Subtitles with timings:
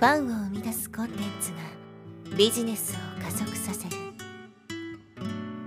[0.00, 1.58] ファンを生み出すコンテンツが
[2.34, 3.96] ビジネスを加速させる。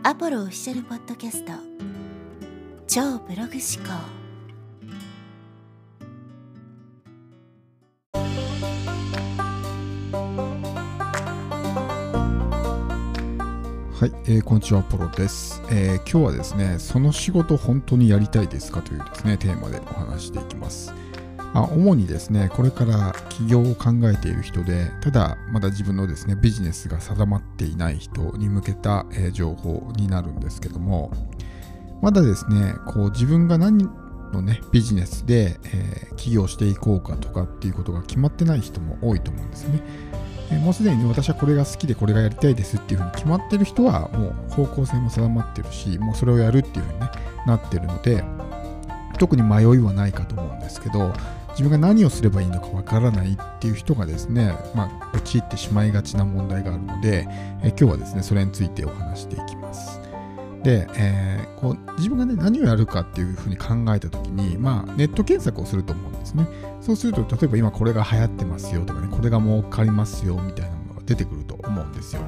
[0.02, 1.52] アポロオフィシャルポッドキャスト。
[2.88, 3.94] 超ブログ思考。
[13.94, 20.91] はい、えーこんにちは、アポロです、えー今日はですね、その仕事本当にやりたいですかというですね、テーマでお話していきます。
[21.54, 31.12] まあ、主にですね、これから起業を考えている人で、ただまだ自分のですね、ビジネスが定まっていない人に向けた、えー情報になるんですけども、
[32.02, 33.89] まだですね、こう自分が何
[34.31, 39.79] のね、ビジネスで、えー起業していこうかとかっていうことが決まってない人も多いと思うんですね。
[40.51, 47.12] えーもうすでにね私はこれが好きでこれがやりたいですっていうふうに決まってる人はもう方向性も定まってるしもうそれをやるっていうふうに、ね、
[47.45, 48.23] なってるので
[49.17, 51.13] 特に迷いはないかと思うんですけど
[51.53, 57.27] 自分が何をすればいいのかわからないっていう人がですね、まあ、陥ってしまいがちな問題があるので、
[57.63, 59.99] えー今日はですねそれについてお話していきます。
[60.63, 66.46] で、えーこう自分がね何をやるかっていうふうに考えた時に、まあ、ネット検索をすると思うんですね。
[66.81, 72.22] そうすると例えば今これが流行ってますよとかねこれが儲かりますよみたいなものが出てくると思うんですよ。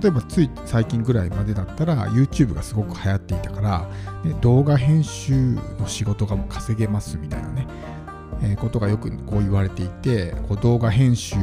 [0.00, 3.88] 例えばつい最近ぐらいまでだったら YouTube がすごく流行っていたから、
[4.24, 7.66] ね、動画編集の仕事がもう稼げますみたいなね、
[8.42, 11.36] えことがよくこう言われていてこう動画編集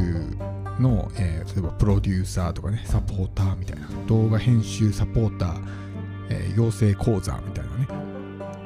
[0.79, 5.61] の、えー例えばプロデューサーとかねサポーターみたいな動画編集サポーター、
[6.29, 8.09] えー養成講座みたいなね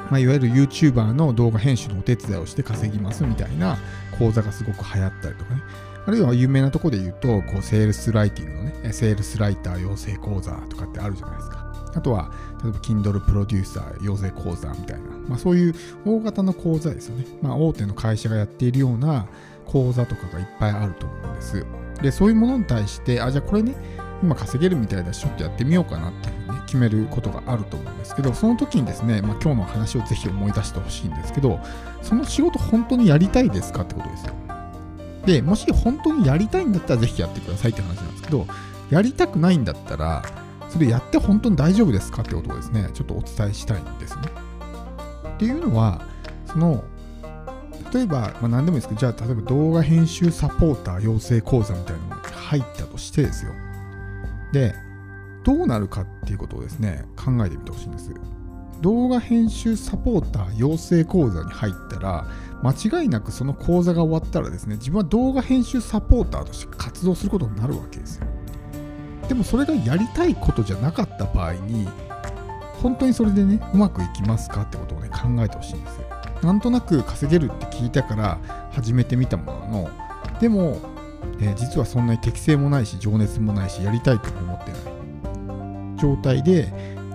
[0.09, 3.77] まあ、いわゆる YouTuber の動画編集のお手伝いをして稼ぎますみたいな
[4.19, 5.61] 講座がすごく流行ったりとかね。
[6.05, 11.91] あるいは有名なとこで言うと、こうセールスライティングのね、セールスライター養成講座とかってあるじゃないですか。
[11.95, 12.31] あとは、
[12.61, 17.25] 例えば Kindle プロデューサー養成講座みたいな、まあ、そういう大型の講座ですよね。
[17.41, 19.27] まあ、大手の会社がやっているような
[19.65, 21.65] 講座とかがいっぱいあると思うんです。
[22.01, 23.75] で、そういうものに対して、あ、じゃあこれね、
[24.21, 31.59] 今稼げるみたいだし、ちょっとやってみようかなっていうふうにね、決めることがあると思うんですけど、その時にですね、まあ、今日の話をぜひ思い出してほしいんですけど、
[32.01, 34.33] その仕事本当にやりたいですかってことですよ。
[35.25, 38.47] で、もし本当にやりたいんだったらぜひやってくださいって話なんですけど、
[38.89, 40.23] やりたくないんだったら、
[40.69, 44.23] それやって本当に大丈夫ですかってことをですね、ちょっとお伝えしたいんですね。
[45.33, 46.01] っていうのは、
[46.45, 46.83] その、
[47.93, 53.51] 例えば、まあ、何でもいいですけど、じゃあ例えば動画編集サポーター養成講座みたいなのに入ったとしてですよ。
[54.51, 54.73] で、
[55.43, 58.11] どうなるかっていうことをですね、考えてみてほしいんです。
[58.81, 62.27] 動画編集サポーター養成講座に入ったら、
[62.63, 68.27] 間違いなくその講座が終わったらですね、自分は動画編集サポーターとして活動することになるわけですよ。
[69.27, 71.87] でもそれがやりたいことじゃなかった場合に、
[72.81, 76.03] 本当にそれでね、うまくいきますかってことをね、考えてほしいんですよ。
[76.41, 78.37] なんとなく稼げるって聞いたから
[78.71, 79.89] 始めてみたものの、
[80.39, 80.77] でも、
[81.39, 84.81] えー実はそんなに適性もないし、情熱もないし、やりたいとも思ってない
[85.97, 86.73] 状態で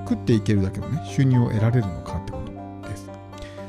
[0.08, 2.38] 食っていけるだけのね、収入を得られるのかってこ
[2.82, 3.10] とです。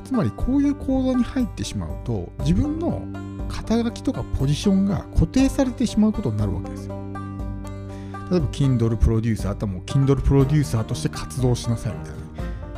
[0.06, 3.02] つまり、こういう講座に入ってしまうと、自分の
[3.50, 6.96] 肩書きとかポジションが固定されてしまうことになるわけですよ。
[8.32, 12.20] 例えば、Kindle プロデューサーだったらもう Kindle プロデューサーとして活動しなさいみたいな。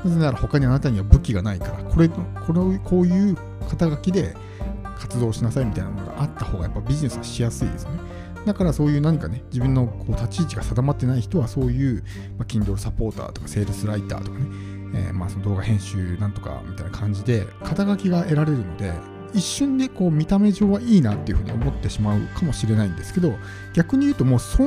[0.04, 2.22] なぜなら他にあなたには武器がないから、これ、こ
[2.54, 3.38] れこういう
[3.70, 4.36] 肩書きで
[4.98, 8.00] 活動しなさいみたいなのがあった方がやっぱビジネスがしやすいですよね。
[8.46, 12.04] だからそういう何かね、自分のこう立ち位置が定まってない人はそういう、
[12.40, 14.46] まあ、Kindle サポーターとかセールスライターとかね、
[14.96, 18.94] えーまあその動画編集なんとかみたいな感じで肩書きが得られるので、
[19.34, 23.36] 一瞬でこう見た目上はいいなっていうふうに思ってしまうかもしれないんですけど、
[23.74, 24.64] 逆に言うともうそ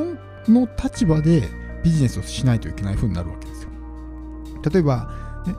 [0.51, 1.49] の立場で
[1.83, 3.69] ビジネスをしないといけないふうになるわけですよ。
[4.71, 5.11] 例えば、
[5.47, 5.55] ね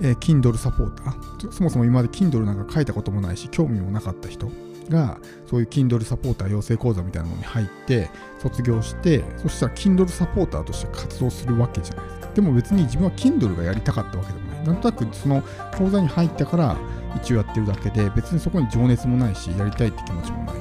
[0.00, 4.50] えー Kindle サポーター、そもそも今まで Kindle なんか書いたこともないし、興味もなかった人
[4.88, 5.18] が、
[5.48, 12.32] そういう Kindle サポーター養成講座みたいなのに入って、卒業して、そしたら Kindle サポーターとして活動するわけじゃないですか。
[12.34, 14.66] でも別に自分は Kindle がやりたかったわけでもない。
[14.66, 15.42] なんとなくその
[15.76, 16.76] 講座に入ったから
[17.16, 20.54] 一応やってるだけで、別にそこに情熱もないし、やりたいって気持ちもない。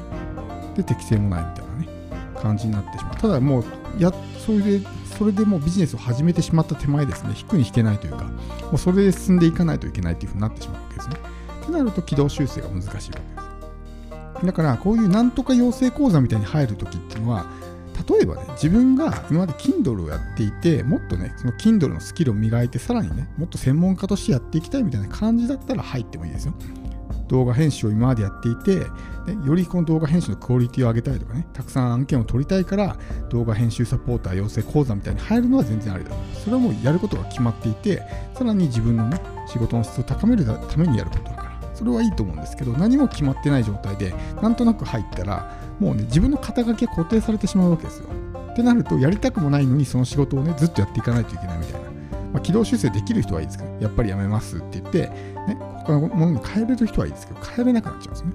[0.76, 1.88] で、適性もないみたいなね、
[2.42, 3.16] 感じになってしまう。
[3.16, 3.64] ただもう、
[4.00, 4.12] や、
[4.46, 4.82] それで、
[5.18, 8.32] それでもうビジネスを始めてしまった手前ですね、引くに引けないというか、も
[8.74, 11.16] うそれで進んでいかないといけないというふうになってしまうわけですね。
[11.64, 13.16] ってなると軌道修正が難しいわけで
[14.42, 14.46] す。
[14.46, 17.46] だから、こういうなんとか養成講座みたいに入るときっていうのは、
[18.10, 26.54] 例えばね、自分が今まで Kindle をやっていて、もっとね、その Kindle のスキルを磨いて、さらにね、もっと専門家としてやっていきたいみたいな感じだったら入ってもいいですよ。
[27.32, 28.86] 動画編集を今までやっていて、で
[29.46, 32.98] よりこの動画編集のクオリティを上げたいとかね、たくさん案件を取りたいから、
[33.30, 36.18] 動画編集サポーター養成講座みたいに入るのは全然ありだと。
[36.34, 48.08] それはもうやることが決まっていて、さらに自分のね、仕事の質を高めるためにやることだから、それはいいと思うんですけど、何も決まってない状態で、なんとなく入ったら、もうね、自分の肩書きが固定されてしまうわけですよ。
[48.52, 51.91] ってなると、やりたくもないのに、その仕事をね、ずっとやっていかないといけないみたいな。
[52.34, 55.10] まあ、軌道修正できる人はいいですけど、やっぱりやめますって言って、
[55.48, 58.34] ね、他のものに変えれる人はいいですけど、変えれなくなっちゃうんですね。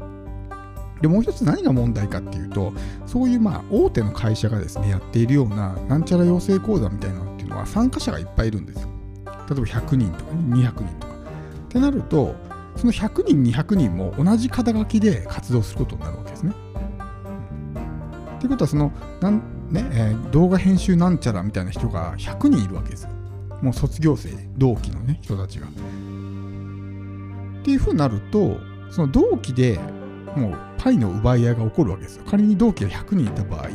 [1.00, 2.72] で、もう一つ何が問題かっていうと、
[3.06, 8.88] そういうまあ大手の会社がですね、やっているような、なんちゃら養成講座みたいなのっていうのは、参加者がいっぱいいるんですよ。
[9.25, 11.14] 例えば100人とか、200人とか。
[11.14, 12.34] ってなると、
[12.76, 16.52] その100人、200人も同じ肩書きで活動することになるわけですね。
[18.37, 23.10] っていうことは、その、なんねえー、動画編集なんちゃらみたいな人が100人いるわけですよ。
[23.62, 25.66] もう卒業生、同期のね、人たちが。
[25.66, 25.70] っ
[27.64, 28.58] ていうふうになると、
[28.90, 29.78] その同期で
[30.36, 32.24] もうパイの奪い合いが起こるわけですよ。
[32.28, 33.68] 仮に同期が100人いた場合、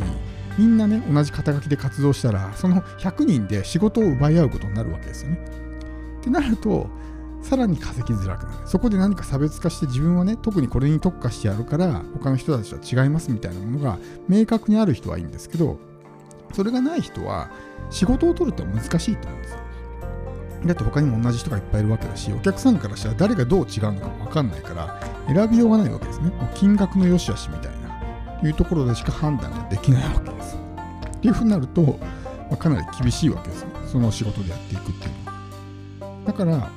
[0.58, 5.40] みんなね、同じ肩書きで活動したら、その100人で仕事を奪い合うことになるわけですよね。
[6.20, 6.88] ってなると、
[7.42, 8.68] さらに稼ぎづらくなる。
[8.68, 13.98] そこで何か差別化して自分はね、特にこれに特化してやるから、他の人たちとは違いますみたいなものが
[14.30, 15.80] 明確にある人はいいんですけど、
[16.54, 17.50] それがない人は
[17.90, 19.60] 仕事を取るって難しいと思うんですよ。
[20.66, 26.32] だって他にも同じ人がいっぱいいるわけだし、お客さんからしたら誰がどう違うのか分かんないから、選びようがないわけですね。
[26.54, 30.58] 金額の良し悪しみたいな、いうところでしか判断ができないわけです。
[31.18, 33.72] っていうふうになると、まあ、かなり厳しいわけですね。
[33.92, 36.24] その仕事でやっていくっていうのは。
[36.26, 36.70] だから、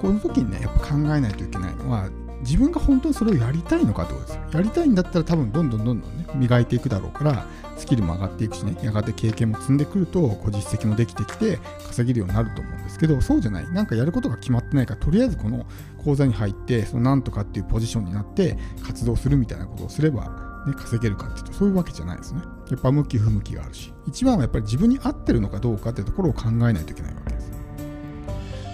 [0.00, 2.08] この時にね、やっぱ考えないといけないのは、
[2.40, 4.42] 自分が本当にそれをやりたいのかってことですよ。
[4.52, 7.46] やりたいんだったら多分どんどんどんどんね、磨いていくだろうから、
[7.76, 13.70] スキルも上がっていくしね、やがて経験も積んでくると、こう実績もできてきて、稼げるようになると思うんですけど、そうじゃない。
[13.72, 15.66] なんかやることが決まってないから、とりあえずこの
[16.04, 22.40] 講座に入って、そのなんとかっていうポジションになって活動するみたいなことをすれば、ね、稼げるかっていうと、そういうわけじゃないですね。
[22.70, 27.37] やっぱ向き不向きがあるし、一番はやっぱり自分に合ってるのかどうかっていうところを考えないといけないわけ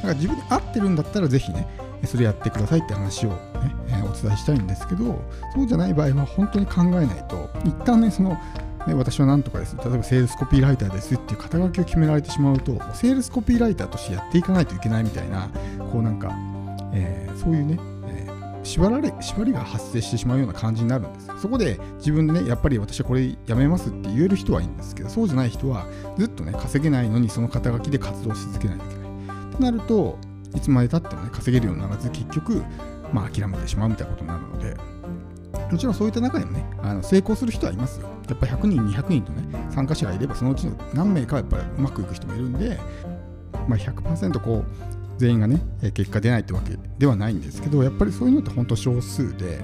[0.04, 0.14] です。
[0.14, 1.66] だか自分に合ってるんだったら、ぜひね、
[2.06, 3.36] それやってくださいって話をね、
[3.88, 5.22] え、お伝えしたいんですけど、
[5.54, 8.38] そうじゃない場合は本当に考えないと、一旦ね、その、
[8.86, 9.76] ね、私は何とかです。
[9.76, 15.48] 例えばセールスコピーライターですっていう肩書きを決められてしまうと、セールスコピーライターとしてやっていかないといけないみたいな、
[15.90, 16.30] こうなんか、
[16.92, 17.78] えー、そういうね、
[18.08, 18.28] え、
[18.62, 21.30] 縛られ、縛りが発生してしまうような感じになるんです。
[21.40, 25.86] そこで自分でね、やっぱり私はこれやめますって言える人はいいんですけど、そうじゃない人は
[26.18, 29.03] ずっとね、稼げないのにその肩書きで活動し続けないといけない。
[29.54, 30.18] となると、
[30.54, 32.62] いつまでたってもね、稼げるようにならず、結局、
[33.12, 34.76] まあ、諦めてしまうみたいなことになるので、
[35.70, 38.08] もちろんそういった中でもね、あの成功する人はいますよ。
[38.28, 42.78] やっぱり100人、200人とね、参加者がいれば、そのうちの何名かはやっぱりうまくいく人もいるんで、
[43.68, 45.60] まあ100%こう、全員がね、
[45.94, 49.58] 結果出ないってわけではないんですけど、やっぱりそういうのって本当少数で、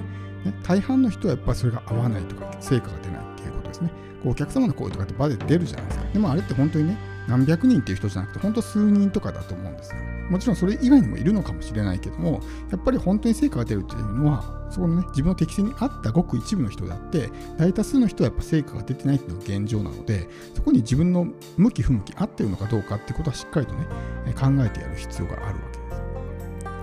[0.45, 3.91] ね、大半の人はやっぱりそれが合わないとか、成果が出ないっていうことですね。
[4.23, 6.05] こうお客様の声とかって場で出るじゃないですか。
[6.13, 6.99] でもあれって本当にね、
[7.31, 9.97] 何百人っていう人じゃなくて、本当数人とかだと思うんですよ。
[10.29, 12.41] もちろんそれ以外にもいるのかもしれないけども、
[12.71, 23.87] やっぱり本当に成果が出るっていうのは、そこのね、自分の適性に合ったごく一部の人であって、大多数の人はやっぱ成果が出てないっていうのが現状なので、そこに自分の向き不向き合ってるのかどうかってことはしっかりとね、
[24.35, 25.70] 考えてやる必要があるわ。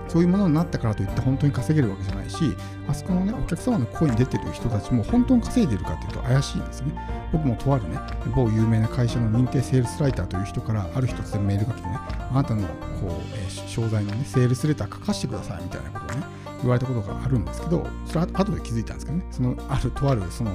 [0.08, 2.56] そういうものになったからといって本当に稼げるわけじゃないし、
[2.88, 6.92] あそこのね、お客様の声に出てる人たちも本当に稼いでるかというと怪しいんですね。
[7.32, 7.98] 僕もとあるね、
[8.34, 11.98] 某有名な会社の認定セールスライターという人からある日突然メールが来てね、
[12.30, 12.68] あなたのこ
[13.06, 16.24] う、えー、商材のね、セールスレター書かせてくださいみたいなことをね、
[16.60, 20.50] 言われたことがあるんですけど、それは後で気づいたんですけどね、そのあるとあるその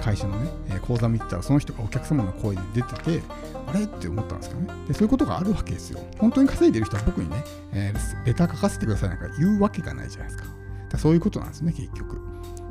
[0.00, 0.50] 会社のね、
[0.82, 3.22] 講座見てたらその人がお客様の声で出てて、
[3.66, 3.84] あれ？
[3.84, 4.68] って思ったんですけどね。
[4.88, 6.00] で、そういうことがあるわけですよ。
[6.18, 10.48] 本当に稼いでる人は僕にね、えー、レター書かせてくださいなんか言うわけがないじゃないですか。
[10.90, 12.18] だそういうことなんですね、結局。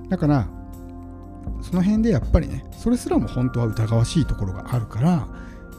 [0.09, 0.47] だから、
[1.61, 5.27] その辺でやっぱりね、それすらも本当は疑わしいところがあるから、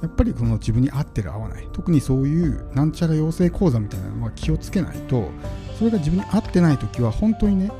[0.03, 5.31] やっぱりこの自分に合ってる合わない、特にそういうなんちゃら養成講座みたいなのは気をつけないと、
[5.79, 7.71] それが自分に合ってない時は本当にね、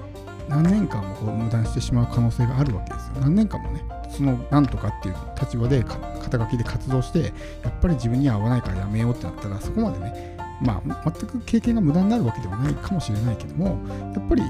[0.49, 3.15] 何年間もこう無駄にしてしまう可能性があるわけですよ。
[3.21, 7.33] 何年間もね、そのなんとかっていう立場で肩書きで活動して、
[7.63, 13.79] やっぱり自分には合わないからやめようってなったら、そこまでね、まあ、全く経験が無駄になるわけではないかもしれないけども、
[14.15, 14.43] やっぱり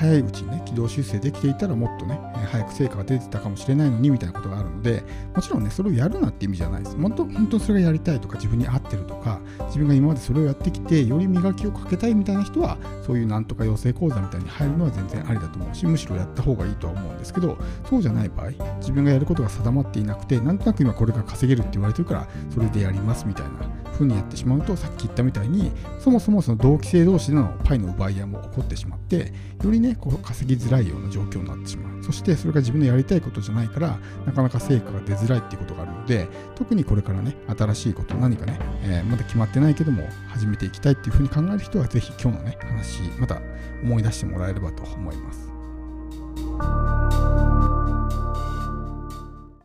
[0.00, 2.18] 早いうちにね、軌道修正できていたらもっとね、
[2.50, 5.04] 早く成果が出てたかもしれないのにみたいなことがあるので、
[5.36, 6.96] もちろんね、それをやるなって意味じゃないです。
[6.96, 32.02] 本当本当にそれがやりたいとか、自分に合ってるとか、自分が今までそれをやってきて、より磨きをかけたいみたいな人は、そういうなんとか養成講座みたいに入るのは全然ありだと思うし、むしろやった方がいいとは思うんですけど、そうじゃない場合、自分がやることが定まっていなくて、なんとなく今これが稼げるって言われてるから、それでやりますみたいな風にやってしまうと、さっき言ったみたいに、そもそもその同期生同士でのパイの奪い合いも起こってしまって、よりね、こう稼ぎづらいような状況になってしまう。
[32.02, 43.40] そしてそれが自分のやりたいことじゃないから、なかなか成果が出づらいっていうことがあるので、特にこれからね、新しいこと、何かね、えー、まだ決まってないけども、始めていきたいっていうふうに考える人は、ぜひ今日のね、話、また
[43.82, 45.49] 思い出してもらえればと思います。